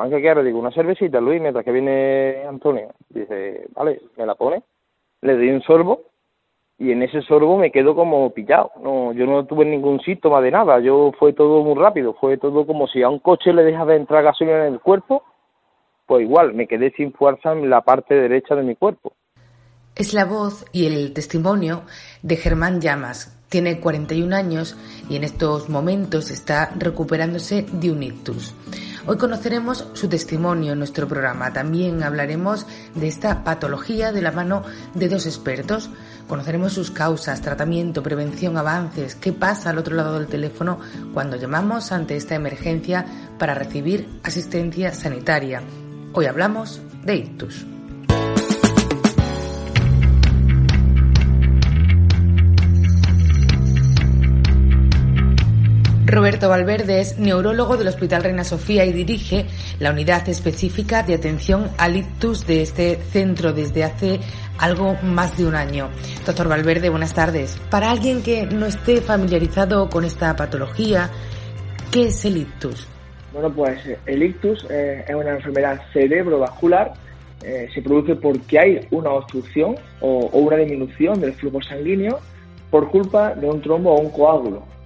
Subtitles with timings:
[0.00, 0.44] Germán, ¿qué quieres?
[0.44, 2.88] Digo, una cervecita, Luis, mientras que viene Antonio.
[3.10, 4.62] Dice, vale, me la pone,
[5.20, 6.02] le doy un sorbo
[6.78, 8.70] y en ese sorbo me quedo como pillado.
[8.82, 12.66] No, yo no tuve ningún síntoma de nada, yo fue todo muy rápido, fue todo
[12.66, 15.22] como si a un coche le dejas de entrar gasolina en el cuerpo,
[16.06, 19.12] pues igual, me quedé sin fuerza en la parte derecha de mi cuerpo.
[19.96, 21.82] Es la voz y el testimonio
[22.22, 23.36] de Germán Llamas.
[23.50, 24.78] Tiene 41 años
[25.10, 28.54] y en estos momentos está recuperándose de un ictus.
[29.06, 31.52] Hoy conoceremos su testimonio en nuestro programa.
[31.52, 34.62] También hablaremos de esta patología de la mano
[34.94, 35.88] de dos expertos.
[36.28, 40.78] Conoceremos sus causas, tratamiento, prevención, avances, qué pasa al otro lado del teléfono
[41.14, 43.06] cuando llamamos ante esta emergencia
[43.38, 45.62] para recibir asistencia sanitaria.
[46.12, 47.64] Hoy hablamos de ictus.
[56.10, 59.46] Roberto Valverde es neurólogo del Hospital Reina Sofía y dirige
[59.78, 64.18] la unidad específica de atención al ictus de este centro desde hace
[64.58, 65.88] algo más de un año.
[66.26, 67.60] Doctor Valverde, buenas tardes.
[67.70, 71.10] Para alguien que no esté familiarizado con esta patología,
[71.92, 72.88] ¿qué es el ictus?
[73.32, 76.92] Bueno, pues el ictus eh, es una enfermedad cerebrovascular.
[77.44, 82.18] Eh, se produce porque hay una obstrucción o, o una disminución del flujo sanguíneo
[82.68, 84.79] por culpa de un trombo o un coágulo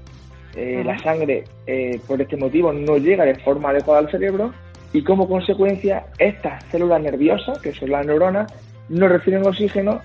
[0.56, 4.52] eh, la sangre eh, por este motivo no llega de forma adecuada al cerebro
[4.92, 8.52] y como consecuencia estas células nerviosas, que son las neuronas,
[8.88, 10.00] no reciben oxígeno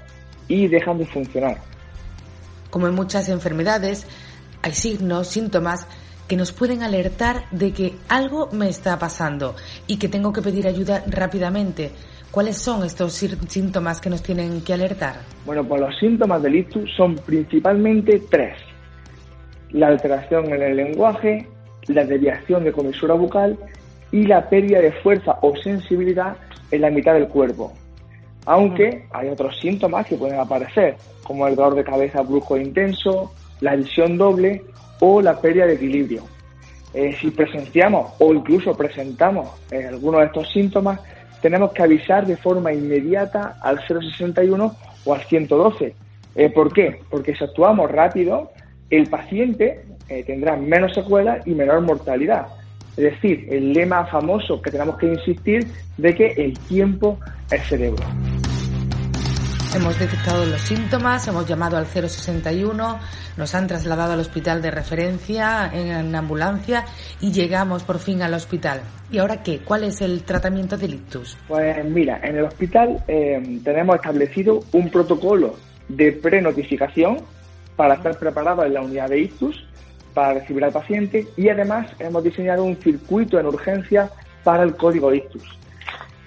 [0.47, 1.58] y dejan de funcionar.
[2.72, 4.08] Como en muchas enfermedades,
[4.64, 5.88] hay signos, síntomas
[6.28, 9.56] que nos pueden alertar de que algo me está pasando
[9.88, 11.91] y que tengo que pedir ayuda rápidamente.
[12.31, 15.22] ¿Cuáles son estos síntomas que nos tienen que alertar?
[15.45, 18.56] Bueno, pues los síntomas del ictus son principalmente tres
[19.72, 21.48] la alteración en el lenguaje,
[21.88, 23.58] la desviación de comisura bucal
[24.12, 26.36] y la pérdida de fuerza o sensibilidad
[26.72, 27.73] en la mitad del cuerpo.
[28.45, 33.31] Aunque hay otros síntomas que pueden aparecer, como el dolor de cabeza brusco e intenso,
[33.62, 34.63] la visión doble
[35.00, 36.24] o la pérdida de equilibrio.
[36.94, 41.00] Eh, si presenciamos o incluso presentamos eh, algunos de estos síntomas,
[41.41, 44.75] tenemos que avisar de forma inmediata al 061
[45.06, 45.94] o al 112.
[46.36, 47.01] Eh, ¿Por qué?
[47.09, 48.51] Porque si actuamos rápido,
[48.89, 52.47] el paciente eh, tendrá menos secuelas y menor mortalidad.
[52.97, 55.67] Es decir, el lema famoso que tenemos que insistir
[55.97, 57.19] de que el tiempo
[57.51, 58.03] es cerebro.
[59.75, 63.00] Hemos detectado los síntomas, hemos llamado al 061,
[63.38, 66.85] nos han trasladado al hospital de referencia en ambulancia
[67.21, 68.81] y llegamos por fin al hospital.
[69.11, 69.59] ¿Y ahora qué?
[69.59, 71.38] ¿Cuál es el tratamiento del ictus?
[71.47, 75.56] Pues mira, en el hospital eh, tenemos establecido un protocolo
[75.88, 77.19] de prenotificación
[77.79, 79.66] para estar preparado en la unidad de ictus
[80.13, 84.12] para recibir al paciente y además hemos diseñado un circuito en urgencia
[84.44, 85.57] para el código ictus.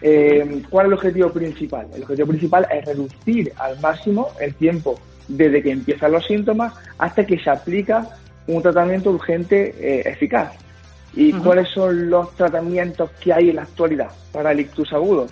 [0.00, 1.88] Eh, ¿Cuál es el objetivo principal?
[1.94, 4.98] El objetivo principal es reducir al máximo el tiempo
[5.28, 8.08] desde que empiezan los síntomas hasta que se aplica
[8.46, 10.54] un tratamiento urgente eh, eficaz.
[11.12, 15.26] ¿Y cuáles son los tratamientos que hay en la actualidad para el ictus agudo?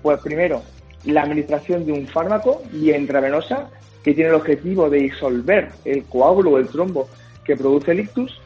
[0.00, 0.62] Pues primero,
[1.04, 3.68] la administración de un fármaco vía intravenosa
[4.02, 7.08] que tiene el objetivo de disolver el coágulo o el trombo
[7.44, 8.40] que produce el ictus.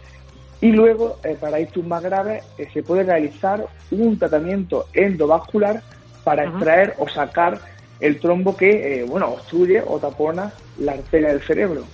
[0.61, 5.83] Y luego, eh, para ictus más graves, eh, se puede realizar un tratamiento endovascular
[6.25, 7.61] para extraer o sacar
[8.01, 11.85] el trombo que, eh, bueno, obstruye o tapona la arteria del cerebro.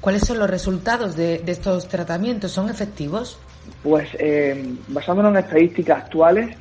[0.00, 2.52] ¿Cuáles son los resultados de, estos tratamientos?
[2.52, 3.38] ¿Son efectivos?
[3.82, 4.08] Pues
[4.88, 6.54] basándonos en estadísticas actuales,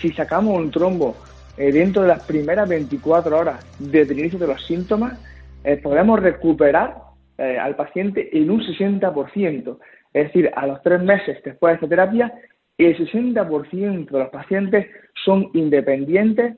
[0.00, 1.14] si sacamos un trombo
[1.56, 5.16] dentro de las primeras 24 horas desde el inicio de los síntomas,
[5.66, 6.96] eh, podemos recuperar
[7.38, 9.78] eh, al paciente en un 60%.
[10.14, 12.32] Es decir, a los tres meses después de esta terapia,
[12.78, 14.86] el 60% de los pacientes
[15.24, 16.56] son independientes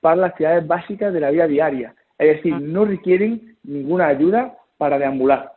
[0.00, 1.94] para las actividades básicas de la vida diaria.
[2.18, 2.60] Es decir, ah.
[2.60, 5.52] no requieren ninguna ayuda para deambular.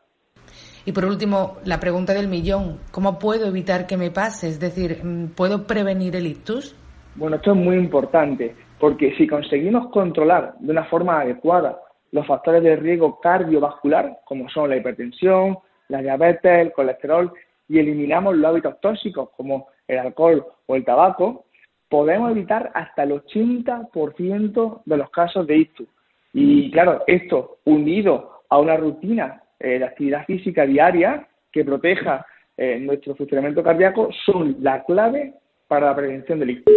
[0.85, 4.47] Y por último, la pregunta del millón, ¿cómo puedo evitar que me pase?
[4.47, 5.01] Es decir,
[5.35, 6.73] ¿puedo prevenir el ictus?
[7.15, 11.77] Bueno, esto es muy importante, porque si conseguimos controlar de una forma adecuada
[12.13, 15.57] los factores de riesgo cardiovascular, como son la hipertensión,
[15.89, 17.33] la diabetes, el colesterol,
[17.67, 21.45] y eliminamos los hábitos tóxicos, como el alcohol o el tabaco,
[21.89, 25.87] podemos evitar hasta el 80% de los casos de ictus.
[26.33, 32.25] Y claro, esto unido a una rutina eh, de actividad física diaria que proteja
[32.57, 35.33] eh, nuestro funcionamiento cardíaco son la clave
[35.67, 36.73] para la prevención del ictus.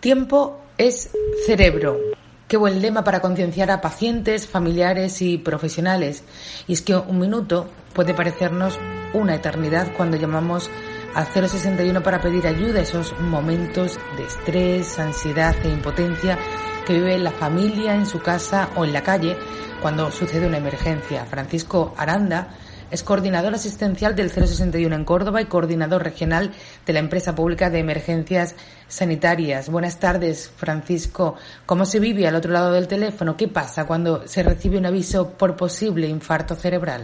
[0.00, 1.10] Tiempo es
[1.44, 2.00] cerebro.
[2.48, 6.24] Qué buen lema para concienciar a pacientes, familiares y profesionales.
[6.66, 8.78] Y es que un minuto puede parecernos
[9.12, 10.70] una eternidad cuando llamamos
[11.14, 16.38] al 061 para pedir ayuda, esos momentos de estrés, ansiedad e impotencia
[16.86, 19.36] que vive la familia en su casa o en la calle
[19.82, 21.26] cuando sucede una emergencia.
[21.26, 22.48] Francisco Aranda
[22.90, 26.50] es coordinador asistencial del 061 en Córdoba y coordinador regional
[26.84, 28.56] de la empresa pública de emergencias
[28.88, 29.70] sanitarias.
[29.70, 31.36] Buenas tardes, Francisco.
[31.66, 33.36] ¿Cómo se vive al otro lado del teléfono?
[33.36, 37.02] ¿Qué pasa cuando se recibe un aviso por posible infarto cerebral?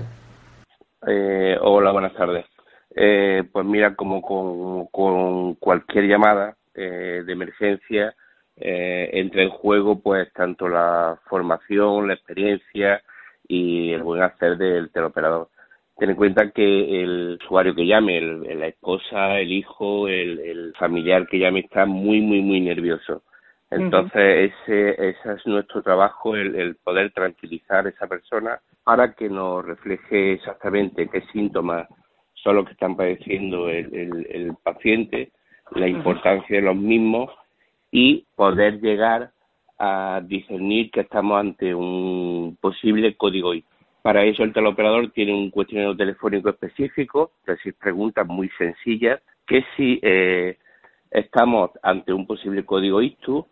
[1.06, 2.46] Eh, hola, buenas tardes.
[2.94, 4.20] Eh, pues mira, como
[4.90, 8.14] con, cualquier llamada eh, de emergencia,
[8.58, 13.02] entra en juego pues tanto la formación, la experiencia
[13.46, 15.50] y el buen hacer del teleoperador
[15.96, 21.38] ten en cuenta que el usuario que llame, la esposa, el hijo, el, familiar que
[21.38, 23.22] llame está muy, muy, muy nervioso.
[23.70, 29.64] Entonces, ese, ese es nuestro trabajo, el, poder tranquilizar a esa persona para que nos
[29.64, 31.88] refleje exactamente qué síntomas
[32.34, 35.32] son los que están padeciendo el, paciente,
[35.72, 37.30] la importancia de los mismos
[37.90, 39.32] y poder llegar
[39.78, 43.52] a discernir que estamos ante un posible código
[44.06, 49.64] para eso el teleoperador tiene un cuestionario telefónico específico, es decir, preguntas muy sencillas, que
[49.76, 50.58] si eh,
[51.10, 53.44] estamos ante un posible código ICTU,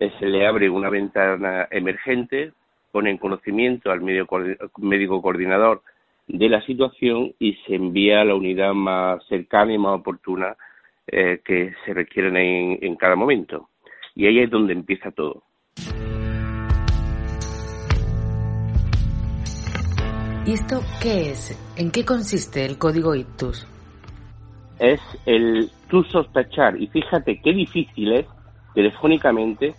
[0.00, 2.52] eh, se le abre una ventana emergente,
[2.90, 5.80] pone en conocimiento al médico coordinador
[6.26, 10.58] de la situación y se envía a la unidad más cercana y más oportuna
[11.06, 13.70] eh, que se requieren en cada momento.
[14.14, 15.44] Y ahí es donde empieza todo.
[20.44, 21.56] ¿Y esto qué es?
[21.76, 23.64] ¿En qué consiste el código IPTUS?
[24.80, 28.26] Es el tú sospechar, y fíjate qué difícil es
[28.74, 29.72] telefónicamente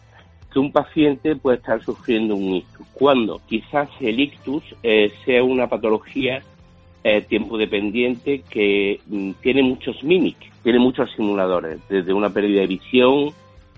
[0.53, 5.67] que un paciente puede estar sufriendo un ictus, cuando quizás el ictus eh, sea una
[5.67, 6.41] patología
[7.03, 12.67] eh, tiempo dependiente que mm, tiene muchos mimics, tiene muchos simuladores, desde una pérdida de
[12.67, 13.33] visión,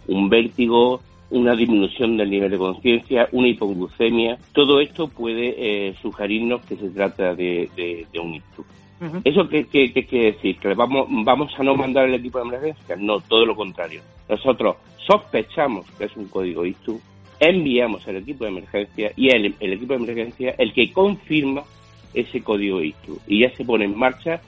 [0.07, 4.37] un vértigo, una disminución del nivel de conciencia, una hipoglucemia.
[4.53, 8.65] Todo esto puede eh, sugerirnos que se trata de, un ictus.
[9.23, 10.57] ¿Eso qué, quiere decir?
[10.57, 12.95] ¿Que vamos, vamos a no mandar el equipo de emergencia?
[12.95, 14.01] No, todo lo contrario.
[14.29, 17.01] Nosotros sospechamos que es un código ictus,
[17.39, 21.63] enviamos el equipo de emergencia y el, el equipo de emergencia el que confirma
[22.13, 23.19] ese código ictus.
[23.27, 24.41] Y ya se pone en marcha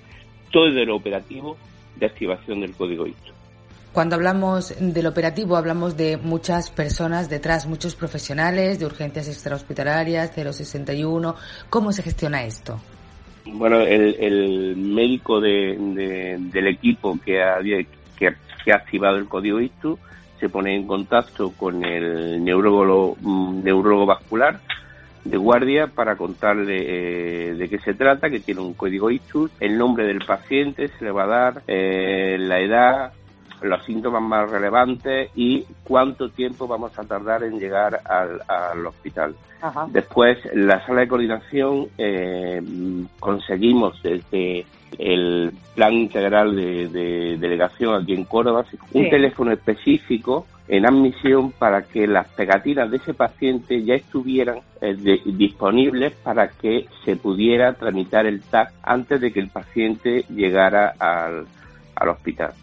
[0.51, 1.57] todo el operativo
[1.97, 3.36] de activación del código ictus.
[3.93, 11.35] Cuando hablamos del operativo, hablamos de muchas personas detrás, muchos profesionales de urgencias extrahospitalarias, 061.
[11.69, 12.79] ¿Cómo se gestiona esto?
[13.45, 19.97] Bueno, el, médico del equipo que ha, que, ha activado el código ISTU
[20.39, 24.59] se pone en contacto con el neurólogo, mm, neurólogo vascular
[25.23, 29.77] de guardia para contarle eh, de qué se trata, que tiene un código ISTU, el
[29.77, 33.13] nombre del paciente se le va a dar, eh, la edad,
[33.62, 39.36] los síntomas más relevantes y cuánto tiempo vamos a tardar en llegar al, hospital.
[39.89, 42.62] Después, la sala de coordinación eh,
[43.19, 44.65] conseguimos desde
[44.98, 52.07] el plan integral de, delegación aquí en Córdoba un teléfono específico en admisión para que
[52.07, 54.95] las pegatinas de ese paciente ya estuvieran eh,
[55.25, 61.47] disponibles para que se pudiera tramitar el TAC antes de que el paciente llegara al
[62.09, 62.54] hospital.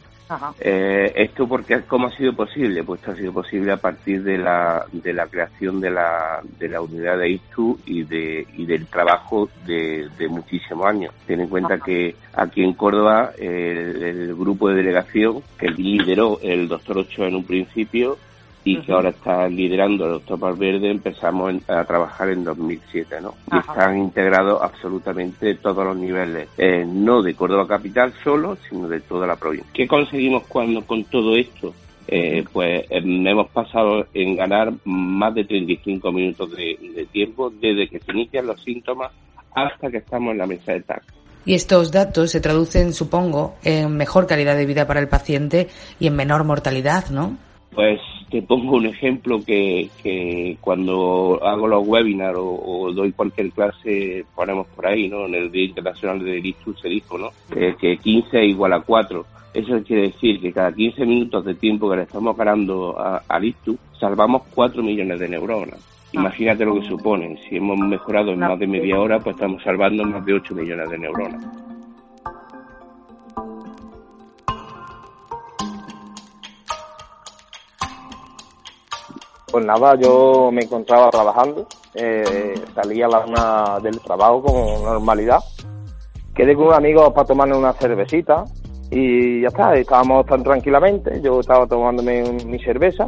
[0.58, 4.38] Eh, esto porque cómo ha sido posible, pues esto ha sido posible a partir de
[4.38, 8.86] la, de la creación de la, de la unidad de ISTU y de y del
[8.86, 11.12] trabajo de, muchísimos años.
[11.26, 16.68] Ten en cuenta que aquí en Córdoba el, el, grupo de delegación que lideró el
[16.68, 18.16] doctor Ochoa en un principio
[18.64, 23.34] y que ahora está liderando el doctor Valverde, empezamos a trabajar en 2007, ¿no?
[23.52, 29.00] Y están integrados absolutamente todos los niveles, eh, no de Córdoba Capital solo, sino de
[29.00, 29.70] toda la provincia.
[29.72, 31.74] ¿Qué conseguimos cuando con todo esto?
[32.06, 37.88] Eh, pues em, hemos pasado en ganar más de 35 minutos de, de tiempo desde
[37.88, 39.10] que se inician los síntomas
[39.54, 41.02] hasta que estamos en la mesa de TAC.
[41.46, 45.68] Y estos datos se traducen, supongo, en mejor calidad de vida para el paciente
[46.00, 47.36] y en menor mortalidad, ¿no?
[47.74, 48.00] Pues
[48.30, 54.66] te pongo un ejemplo que, que cuando hago los webinars o, doy cualquier clase, ponemos
[54.68, 55.26] por ahí, ¿no?
[55.26, 57.30] En el Día Internacional de ISTU se dijo, ¿no?
[57.50, 59.26] Que, 15 es igual a 4.
[59.54, 62.96] Eso quiere decir que cada 15 minutos de tiempo que le estamos ganando
[63.28, 65.80] al ISTU, salvamos 4 millones de neuronas.
[66.12, 67.38] Imagínate lo que supone.
[67.48, 70.90] Si hemos mejorado en más de media hora, pues estamos salvando más de 8 millones
[70.90, 71.73] de neuronas.
[79.54, 85.38] Pues nada, yo me encontraba trabajando, eh, salía a la una del trabajo con normalidad.
[86.34, 88.46] Quedé con un amigo para tomarme una cervecita
[88.90, 93.06] y ya está, estábamos tan tranquilamente, yo estaba tomándome mi cerveza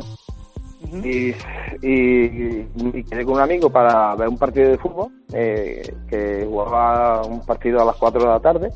[1.04, 1.34] y,
[1.82, 7.44] y, quedé con un amigo para ver un partido de fútbol eh, que jugaba un
[7.44, 8.70] partido a las 4 de la tarde.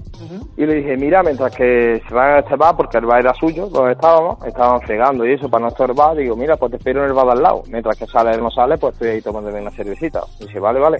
[0.57, 3.35] Y le dije mira mientras que se va a este bar porque el bar era
[3.35, 7.03] suyo donde estábamos estaban fregando y eso para no estorbar digo mira pues te espero
[7.03, 7.63] en el bar de al lado.
[7.69, 10.81] Mientras que sale él no sale pues estoy ahí tomándome una cervecita y dice vale
[10.81, 10.99] vale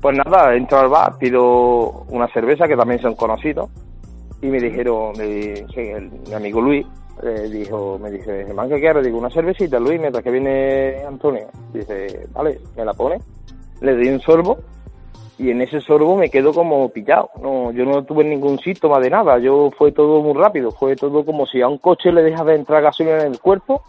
[0.00, 3.70] pues nada entro al bar pido una cerveza que también son conocidos
[4.42, 6.86] y me dijeron mi amigo Luis
[7.22, 9.04] eh, dijo, me dice, Germán, ¿qué quieres?
[9.04, 11.46] Digo, una cervecita, Luis, mientras que viene Antonio.
[11.72, 13.20] Dice, vale, me la pone.
[13.80, 14.58] Le di un sorbo
[15.38, 17.30] y en ese sorbo me quedo como pillado.
[17.40, 19.38] No, yo no tuve ningún síntoma de nada.
[19.38, 20.70] Yo fue todo muy rápido.
[20.70, 23.82] Fue todo como si a un coche le dejas de entrar gasolina en el cuerpo.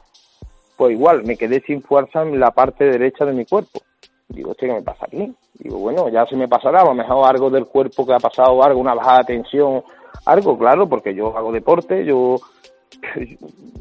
[0.78, 3.82] Pues igual, me quedé sin fuerza en la parte derecha de mi cuerpo.
[4.28, 5.34] Digo, ¿qué me pasa aquí?
[5.60, 8.62] Digo, bueno, ya se me pasará, a lo mejor algo del cuerpo que ha pasado,
[8.64, 9.84] algo, una bajada de tensión,
[10.26, 12.38] algo, claro, porque yo hago deporte, yo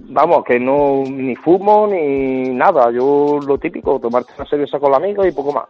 [0.09, 4.99] vamos, que no ni fumo ni nada, yo lo típico, tomarte una cerveza con la
[4.99, 5.64] amiga y poco más.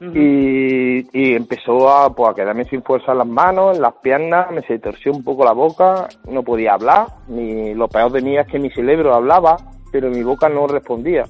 [0.00, 4.50] y, y, empezó a, pues, a quedarme sin fuerza en las manos, en las piernas,
[4.50, 8.36] me se torció un poco la boca, no podía hablar, ni lo peor de mí
[8.36, 9.56] es que mi cerebro hablaba,
[9.92, 11.24] pero mi boca no respondía.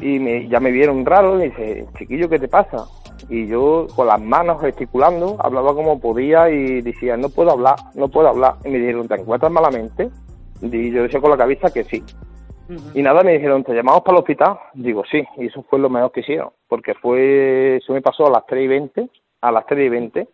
[0.00, 2.86] Y me, ya me vieron raro, y dice, chiquillo, ¿qué te pasa?
[3.28, 8.08] Y yo con las manos gesticulando, hablaba como podía y decía, no puedo hablar, no
[8.08, 8.54] puedo hablar.
[8.64, 10.10] Y me dijeron, ¿te encuentras malamente?
[10.72, 12.02] Y yo decía con la cabeza que sí.
[12.94, 14.58] Y nada, me dijeron, ¿te llamamos para el hospital?
[14.72, 18.30] Digo, sí, y eso fue lo mejor que hicieron, porque fue, eso me pasó a
[18.30, 19.10] las 3 y 20,
[19.42, 20.28] a las 3 y 20,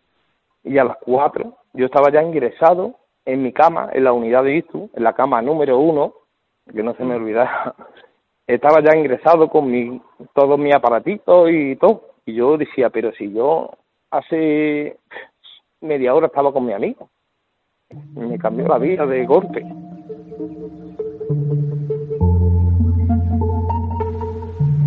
[0.63, 2.95] y a las 4 yo estaba ya ingresado
[3.25, 6.13] en mi cama, en la unidad de ISTU, en la cama número uno,
[6.73, 7.75] que no se me olvidara,
[8.47, 10.01] estaba ya ingresado con mi,
[10.33, 13.71] todos mis aparatitos y todo, y yo decía, pero si yo
[14.09, 14.97] hace
[15.81, 17.09] media hora estaba con mi amigo,
[18.13, 19.65] me cambió la vida de golpe.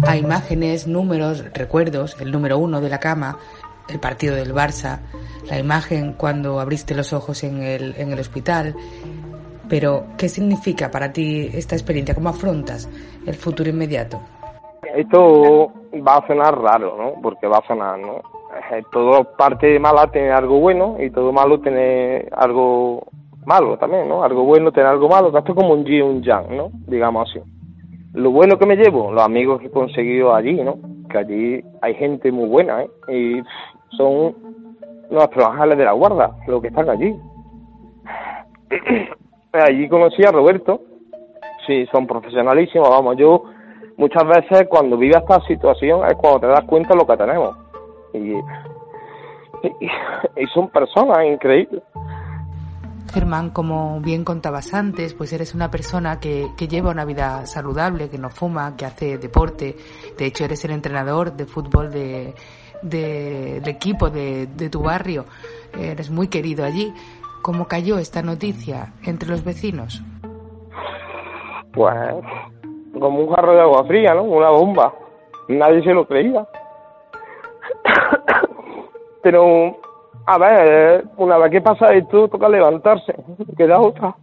[0.06, 3.38] Hay imágenes, números, recuerdos, el número uno de la cama,
[3.88, 5.00] el partido del Barça,
[5.48, 8.74] la imagen cuando abriste los ojos en el, en el hospital.
[9.68, 12.14] Pero, ¿qué significa para ti esta experiencia?
[12.14, 12.88] ¿Cómo afrontas
[13.26, 14.20] el futuro inmediato?
[14.94, 15.72] Esto
[16.06, 17.20] va a sonar raro, ¿no?
[17.22, 18.18] Porque va a sonar, ¿no?
[18.70, 23.02] Eh, todo parte mala tiene algo bueno y todo malo tiene algo
[23.46, 24.22] malo también, ¿no?
[24.22, 26.70] Algo bueno tiene algo malo, es como un yin un yang, ¿no?
[26.86, 27.40] Digamos así.
[28.12, 30.76] Lo bueno que me llevo, los amigos que he conseguido allí, ¿no?
[31.10, 32.90] Que allí hay gente muy buena, ¿eh?
[33.08, 33.42] Y
[33.96, 34.34] son
[35.10, 37.14] nuestros ángeles de la guarda, los que están allí.
[39.52, 40.80] allí conocí a Roberto,
[41.66, 43.44] sí, son profesionalísimos, vamos, yo
[43.96, 47.56] muchas veces cuando vive esta situación es cuando te das cuenta de lo que tenemos.
[48.12, 48.34] Y,
[50.36, 51.82] y son personas increíbles.
[53.12, 58.18] Germán, como bien contabas antes, pues eres una persona que, lleva una vida saludable, que
[58.18, 59.76] no fuma, que hace deporte.
[60.18, 62.34] De hecho, eres el entrenador de fútbol de,
[63.66, 65.26] equipo de, tu barrio.
[65.78, 66.92] Eres muy querido allí.
[67.42, 70.02] ¿Cómo cayó esta noticia entre los vecinos?
[71.72, 71.94] Pues
[72.98, 74.22] como un jarro de agua fría, ¿no?
[74.22, 74.94] Una bomba.
[75.48, 76.46] Nadie se lo creía.
[79.22, 79.76] Pero
[80.26, 83.14] a ver, una vez que pasa esto, toca levantarse,
[83.56, 84.14] queda otra.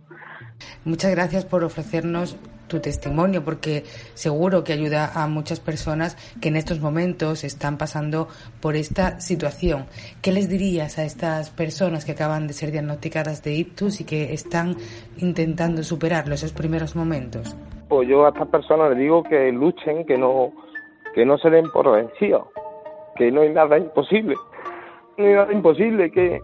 [0.86, 6.56] Muchas gracias por ofrecernos tu testimonio, porque seguro que ayuda a muchas personas que en
[6.56, 8.28] estos momentos están pasando
[8.62, 9.86] por esta situación.
[10.22, 14.34] ¿Qué les dirías a estas personas que acaban de ser diagnosticadas de ictus y que
[14.34, 14.78] están
[15.18, 17.56] intentando superarlo, esos primeros momentos?
[17.90, 20.54] Pues yo a estas personas les digo que luchen, que no,
[21.14, 22.48] que no se den por vencidos,
[23.18, 24.36] que no hay nada imposible
[25.52, 26.42] imposible, que,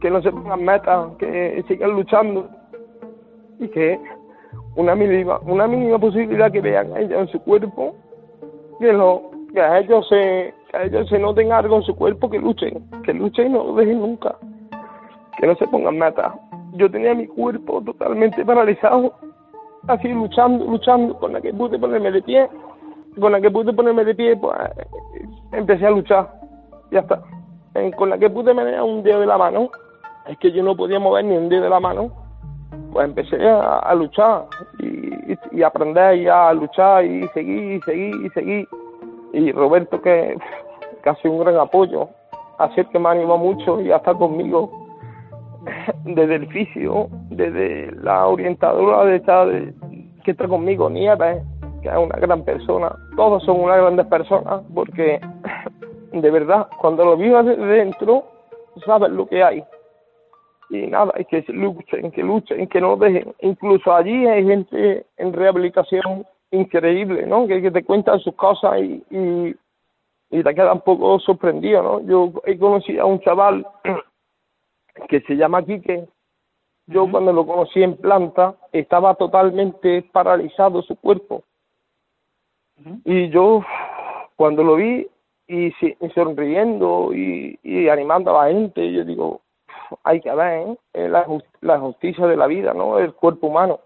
[0.00, 2.48] que no se pongan metas, que sigan luchando
[3.58, 3.98] y que
[4.76, 7.94] una mínima, una mínima posibilidad que vean a ellos en su cuerpo,
[8.78, 12.38] que, lo, que a ellos se, que ellos se noten algo en su cuerpo, que
[12.38, 14.36] luchen, que luchen y no lo dejen nunca,
[15.38, 16.32] que no se pongan metas.
[16.74, 19.14] Yo tenía mi cuerpo totalmente paralizado,
[19.88, 22.48] así luchando, luchando, con la que pude ponerme de pie,
[23.18, 24.56] con la que pude ponerme de pie, pues
[25.52, 26.30] empecé a luchar,
[26.92, 27.20] ya está
[27.96, 29.70] con la que pude menear un dedo de la mano,
[30.26, 32.10] es que yo no podía mover ni un dedo de la mano,
[32.92, 34.46] pues empecé a, luchar
[34.78, 38.68] y, aprender ya a luchar y seguir y seguir y seguir.
[39.32, 40.36] Y Roberto, que
[41.02, 42.08] casi un gran apoyo,
[42.58, 44.70] así que me animó mucho y a estar conmigo
[46.04, 49.46] desde el fisio, desde la orientadora de esta,
[50.24, 51.42] que está conmigo, Nieves,
[51.82, 52.94] que es una gran persona.
[53.16, 55.20] Todos son unas grandes personas porque
[56.20, 58.24] de verdad, cuando lo vivas desde dentro,
[58.84, 59.64] sabes lo que hay.
[60.70, 63.34] Y nada, hay que luchen, que luchen, que no dejen.
[63.40, 67.46] Incluso allí hay gente en rehabilitación increíble, ¿no?
[67.46, 69.56] Que, te cuentan sus cosas y, y,
[70.30, 72.00] y te queda un poco sorprendido, ¿no?
[72.02, 73.66] Yo he conocido a un chaval
[75.08, 76.06] que se llama Quique.
[76.86, 81.42] Yo cuando lo conocí en planta estaba totalmente paralizado su cuerpo.
[83.04, 83.62] Y yo
[84.36, 85.06] cuando lo vi
[85.48, 85.72] y,
[86.14, 89.40] sonriendo y, y, animando a la gente, yo digo,
[90.04, 91.08] hay que ver ¿eh?
[91.08, 91.26] la,
[91.62, 92.98] la justicia de la vida, ¿no?
[92.98, 93.80] El cuerpo humano.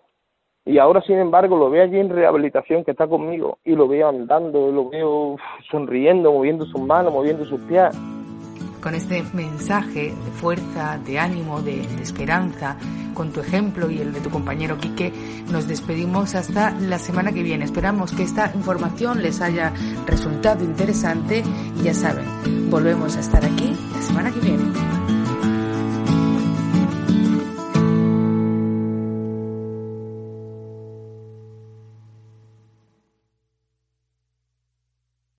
[0.64, 4.08] Y ahora, sin embargo, lo veo allí en rehabilitación, que está conmigo, y lo veo
[4.08, 5.36] andando, lo veo
[5.70, 7.96] sonriendo, moviendo sus manos, moviendo sus pies.
[8.82, 12.76] Con este mensaje de fuerza, de ánimo, de, esperanza,
[13.14, 15.12] con tu ejemplo y el de tu compañero Quique,
[15.50, 17.64] nos despedimos hasta la semana que viene.
[17.64, 19.72] Esperamos que esta información les haya
[20.06, 21.44] resultado interesante
[21.78, 22.24] y ya saben,
[22.70, 25.01] volvemos a estar aquí la semana que viene.